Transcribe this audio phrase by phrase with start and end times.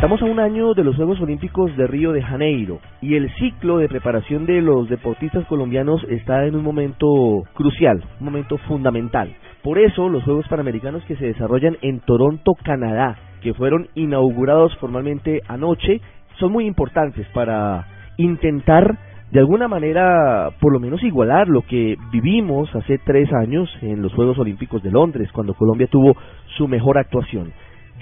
[0.00, 3.76] Estamos a un año de los Juegos Olímpicos de Río de Janeiro y el ciclo
[3.76, 9.36] de preparación de los deportistas colombianos está en un momento crucial, un momento fundamental.
[9.62, 15.42] Por eso los Juegos Panamericanos que se desarrollan en Toronto, Canadá, que fueron inaugurados formalmente
[15.48, 16.00] anoche,
[16.38, 17.86] son muy importantes para
[18.16, 18.96] intentar
[19.30, 24.14] de alguna manera por lo menos igualar lo que vivimos hace tres años en los
[24.14, 26.16] Juegos Olímpicos de Londres, cuando Colombia tuvo
[26.56, 27.52] su mejor actuación.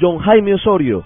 [0.00, 1.02] John Jaime Osorio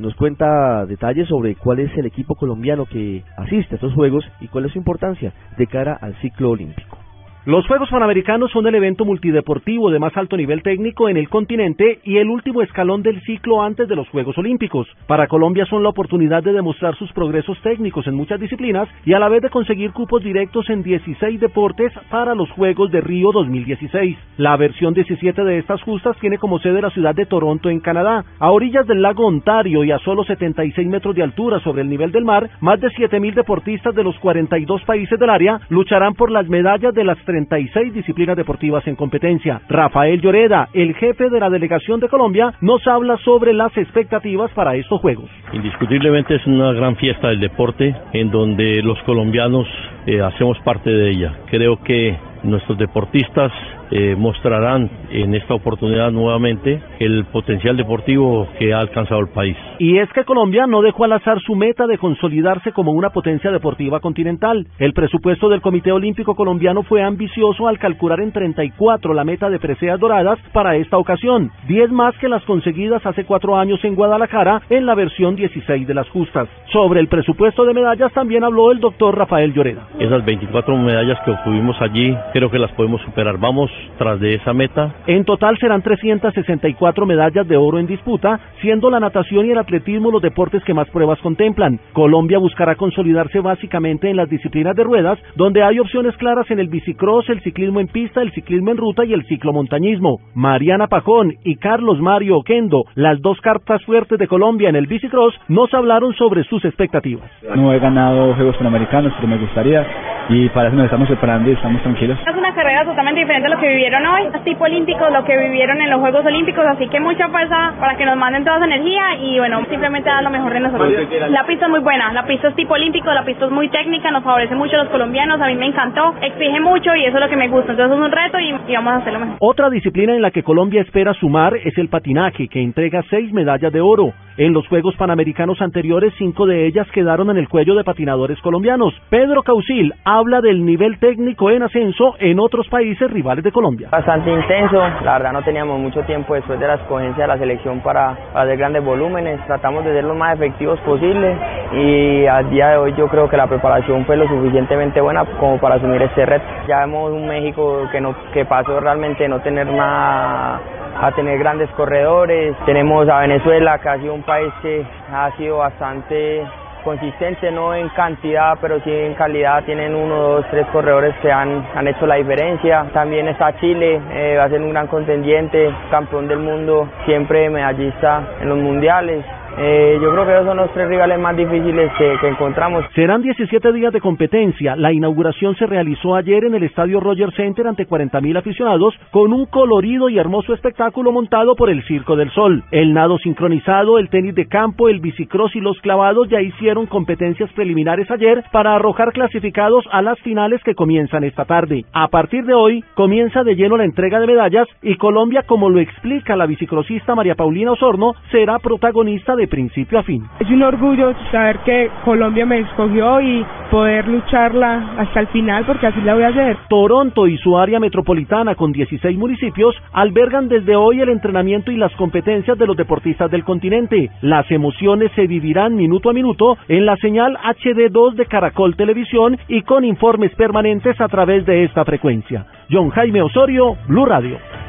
[0.00, 4.48] nos cuenta detalles sobre cuál es el equipo colombiano que asiste a estos Juegos y
[4.48, 6.98] cuál es su importancia de cara al ciclo olímpico.
[7.46, 12.00] Los Juegos Panamericanos son el evento multideportivo de más alto nivel técnico en el continente
[12.04, 14.86] y el último escalón del ciclo antes de los Juegos Olímpicos.
[15.06, 19.18] Para Colombia son la oportunidad de demostrar sus progresos técnicos en muchas disciplinas y a
[19.18, 24.18] la vez de conseguir cupos directos en 16 deportes para los Juegos de Río 2016.
[24.36, 28.22] La versión 17 de estas justas tiene como sede la ciudad de Toronto en Canadá.
[28.38, 32.12] A orillas del lago Ontario y a solo 76 metros de altura sobre el nivel
[32.12, 36.46] del mar, más de 7.000 deportistas de los 42 países del área lucharán por las
[36.46, 39.60] medallas de las 36 disciplinas deportivas en competencia.
[39.68, 44.74] Rafael Lloreda, el jefe de la delegación de Colombia, nos habla sobre las expectativas para
[44.74, 45.30] estos Juegos.
[45.52, 49.66] Indiscutiblemente es una gran fiesta del deporte en donde los colombianos
[50.06, 51.38] eh, hacemos parte de ella.
[51.48, 53.52] Creo que nuestros deportistas
[53.90, 59.56] eh, mostrarán en esta oportunidad nuevamente el potencial deportivo que ha alcanzado el país.
[59.78, 63.50] Y es que Colombia no dejó al azar su meta de consolidarse como una potencia
[63.50, 64.66] deportiva continental.
[64.78, 69.58] El presupuesto del Comité Olímpico Colombiano fue ambicioso al calcular en 34 la meta de
[69.58, 74.62] preseas doradas para esta ocasión, 10 más que las conseguidas hace cuatro años en Guadalajara
[74.70, 76.48] en la versión 16 de las justas.
[76.72, 79.88] Sobre el presupuesto de medallas también habló el doctor Rafael Lloreda.
[79.98, 83.38] Esas 24 medallas que obtuvimos allí creo que las podemos superar.
[83.38, 84.94] Vamos tras de esa meta.
[85.06, 90.10] En total serán 364 medallas de oro en disputa, siendo la natación y el atletismo
[90.10, 91.80] los deportes que más pruebas contemplan.
[91.92, 96.68] Colombia buscará consolidarse básicamente en las disciplinas de ruedas, donde hay opciones claras en el
[96.68, 100.20] bicicross, el ciclismo en pista, el ciclismo en ruta y el ciclomontañismo.
[100.34, 105.34] Mariana Pajón y Carlos Mario Oquendo, las dos cartas fuertes de Colombia en el bicicross,
[105.48, 107.30] nos hablaron sobre sus expectativas.
[107.56, 109.86] No he ganado Juegos Panamericanos, pero me gustaría
[110.30, 112.18] y para eso nos estamos preparando y estamos tranquilos.
[112.26, 115.80] Es una carrera totalmente diferente a lo que vivieron hoy, tipo olímpico, lo que vivieron
[115.80, 119.16] en los Juegos Olímpicos, así que mucha fuerza para que nos manden toda esa energía
[119.22, 120.92] y bueno, simplemente dar lo mejor de nosotros.
[121.30, 124.10] La pista es muy buena, la pista es tipo olímpico, la pista es muy técnica,
[124.10, 127.22] nos favorece mucho a los colombianos, a mí me encantó, exige mucho y eso es
[127.22, 129.36] lo que me gusta, entonces es un reto y, y vamos a hacerlo mejor.
[129.40, 133.72] Otra disciplina en la que Colombia espera sumar es el patinaje, que entrega seis medallas
[133.72, 134.12] de oro.
[134.40, 138.94] En los Juegos Panamericanos anteriores, cinco de ellas quedaron en el cuello de patinadores colombianos.
[139.10, 143.90] Pedro Causil habla del nivel técnico en ascenso en otros países rivales de Colombia.
[143.90, 147.80] Bastante intenso, la verdad no teníamos mucho tiempo después de la escogencia de la selección
[147.80, 151.36] para, hacer grandes volúmenes, tratamos de ser lo más efectivos posible
[151.72, 155.58] y al día de hoy yo creo que la preparación fue lo suficientemente buena como
[155.58, 156.44] para asumir este reto.
[156.66, 160.60] Ya vemos un México que, no, que pasó realmente no tener nada
[161.00, 162.56] a tener grandes corredores.
[162.66, 166.44] Tenemos a Venezuela, que ha sido un país que ha sido bastante
[166.84, 169.62] consistente, no en cantidad, pero sí en calidad.
[169.64, 172.86] Tienen uno, dos, tres corredores que han, han hecho la diferencia.
[172.92, 178.22] También está Chile, eh, va a ser un gran contendiente, campeón del mundo, siempre medallista
[178.40, 179.24] en los mundiales.
[179.58, 182.84] Eh, yo creo que esos son los tres rivales más difíciles que, que, encontramos.
[182.94, 184.76] Serán 17 días de competencia.
[184.76, 189.46] La inauguración se realizó ayer en el estadio Roger Center ante 40.000 aficionados con un
[189.46, 192.64] colorido y hermoso espectáculo montado por el Circo del Sol.
[192.70, 197.50] El nado sincronizado, el tenis de campo, el bicicross y los clavados ya hicieron competencias
[197.52, 201.84] preliminares ayer para arrojar clasificados a las finales que comienzan esta tarde.
[201.92, 205.80] A partir de hoy comienza de lleno la entrega de medallas y Colombia, como lo
[205.80, 210.22] explica la bicicrosista María Paulina Osorno, será protagonista de principio a fin.
[210.38, 215.86] Es un orgullo saber que Colombia me escogió y poder lucharla hasta el final porque
[215.86, 216.56] así la voy a hacer.
[216.68, 221.94] Toronto y su área metropolitana con 16 municipios albergan desde hoy el entrenamiento y las
[221.96, 224.10] competencias de los deportistas del continente.
[224.20, 229.62] Las emociones se vivirán minuto a minuto en la señal HD2 de Caracol Televisión y
[229.62, 232.46] con informes permanentes a través de esta frecuencia.
[232.70, 234.59] John Jaime Osorio, Blue Radio.